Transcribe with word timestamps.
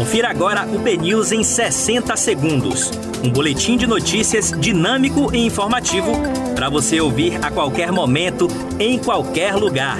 Confira 0.00 0.30
agora 0.30 0.66
o 0.66 0.78
BNews 0.78 1.30
em 1.30 1.44
60 1.44 2.16
segundos. 2.16 2.90
Um 3.22 3.28
boletim 3.28 3.76
de 3.76 3.86
notícias 3.86 4.50
dinâmico 4.50 5.30
e 5.34 5.44
informativo 5.44 6.12
para 6.54 6.70
você 6.70 6.98
ouvir 7.02 7.36
a 7.44 7.50
qualquer 7.50 7.92
momento, 7.92 8.48
em 8.78 8.98
qualquer 8.98 9.54
lugar. 9.56 9.98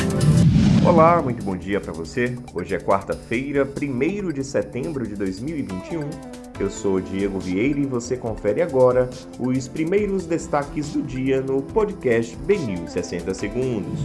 Olá, 0.86 1.21
muito 1.21 1.44
bom 1.44 1.54
dia 1.54 1.82
para 1.82 1.92
você. 1.92 2.34
Hoje 2.54 2.74
é 2.74 2.78
quarta-feira, 2.78 3.68
1 3.78 4.32
de 4.32 4.42
setembro 4.42 5.07
de 5.07 5.14
2021. 5.16 6.09
Eu 6.59 6.71
sou 6.71 6.98
Diego 6.98 7.39
Vieira 7.39 7.80
e 7.80 7.85
você 7.85 8.17
confere 8.17 8.62
agora 8.62 9.11
os 9.39 9.69
primeiros 9.69 10.25
destaques 10.25 10.95
do 10.95 11.03
dia 11.03 11.43
no 11.43 11.61
podcast 11.61 12.35
BNews 12.37 12.91
60 12.91 13.35
Segundos. 13.35 14.01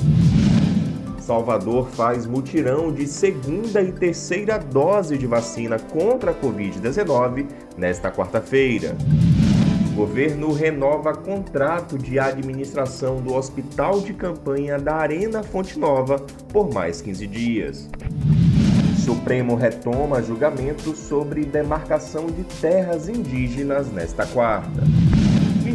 Salvador 1.25 1.89
faz 1.89 2.27
mutirão 2.27 2.93
de 2.93 3.07
segunda 3.07 3.81
e 3.81 3.91
terceira 3.91 4.59
dose 4.59 5.17
de 5.17 5.25
vacina 5.25 5.79
contra 5.79 6.29
a 6.29 6.33
Covid-19 6.35 7.47
nesta 7.75 8.11
quarta-feira. 8.11 8.95
Governo 9.95 10.53
renova 10.53 11.15
contrato 11.15 11.97
de 11.97 12.19
administração 12.19 13.23
do 13.23 13.33
Hospital 13.33 14.01
de 14.01 14.13
Campanha 14.13 14.77
da 14.77 14.97
Arena 14.97 15.41
Fonte 15.41 15.79
Nova 15.79 16.19
por 16.53 16.71
mais 16.71 17.01
15 17.01 17.25
dias. 17.25 17.89
Supremo 19.03 19.55
retoma 19.55 20.21
julgamento 20.21 20.95
sobre 20.95 21.43
demarcação 21.43 22.27
de 22.27 22.43
terras 22.61 23.09
indígenas 23.09 23.91
nesta 23.91 24.27
quarta 24.27 24.94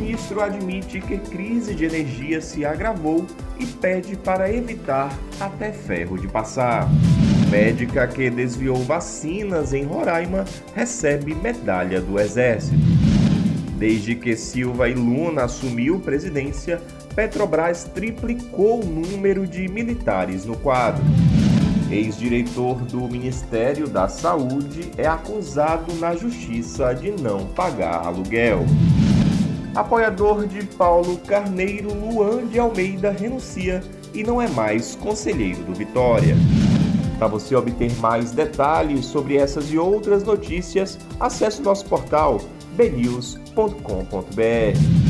ministro 0.01 0.41
admite 0.41 0.99
que 1.01 1.19
crise 1.19 1.75
de 1.75 1.85
energia 1.85 2.41
se 2.41 2.65
agravou 2.65 3.27
e 3.59 3.67
pede 3.67 4.17
para 4.17 4.51
evitar 4.51 5.13
até 5.39 5.71
ferro 5.73 6.19
de 6.19 6.27
passar. 6.27 6.89
Médica 7.51 8.07
que 8.07 8.31
desviou 8.31 8.83
vacinas 8.83 9.75
em 9.75 9.85
Roraima 9.85 10.45
recebe 10.75 11.35
medalha 11.35 12.01
do 12.01 12.19
Exército. 12.19 12.79
Desde 13.77 14.15
que 14.15 14.37
Silva 14.37 14.89
e 14.89 14.95
Luna 14.95 15.45
assumiu 15.45 16.01
presidência, 16.01 16.81
Petrobras 17.15 17.85
triplicou 17.85 18.83
o 18.83 18.87
número 18.87 19.47
de 19.47 19.69
militares 19.69 20.47
no 20.47 20.57
quadro. 20.57 21.05
Ex-diretor 21.91 22.77
do 22.83 23.01
Ministério 23.09 23.89
da 23.89 24.09
Saúde 24.09 24.93
é 24.97 25.07
acusado 25.07 25.93
na 25.97 26.15
justiça 26.15 26.95
de 26.95 27.11
não 27.11 27.47
pagar 27.47 28.07
aluguel. 28.07 28.65
Apoiador 29.75 30.47
de 30.47 30.65
Paulo 30.67 31.17
Carneiro, 31.19 31.95
Luan 31.95 32.47
de 32.47 32.59
Almeida 32.59 33.11
renuncia 33.11 33.83
e 34.13 34.25
não 34.25 34.43
é 34.43 34.49
mais 34.49 34.97
conselheiro 34.97 35.63
do 35.63 35.75
Vitória. 35.75 36.37
Para 37.19 37.29
você 37.29 37.55
obter 37.55 37.95
mais 37.99 38.33
detalhes 38.33 39.07
sobre 39.07 39.37
essas 39.37 39.71
e 39.71 39.79
outras 39.79 40.25
notícias, 40.25 40.99
acesse 41.21 41.63
nosso 41.63 41.85
portal 41.85 42.41
bnews.com.br. 42.77 45.10